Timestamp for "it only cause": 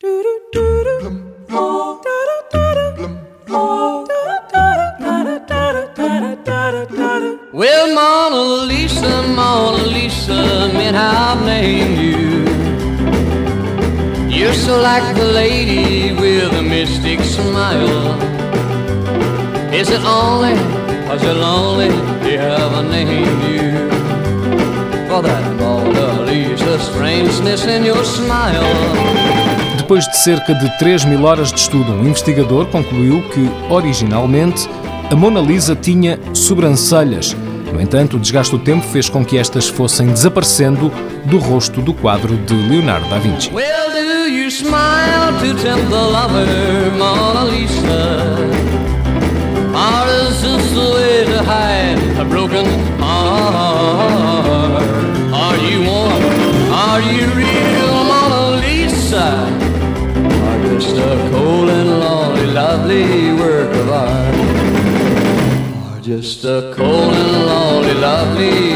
19.90-21.24